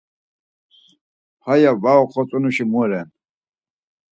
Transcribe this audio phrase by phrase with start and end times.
[1.45, 3.07] Hayas va oxotzonuşi mu ren?